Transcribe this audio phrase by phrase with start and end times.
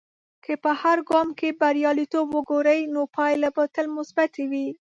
[0.43, 4.67] که په هر ګام کې بریالیتوب وګورې، نو پایلې به تل مثبتي وي.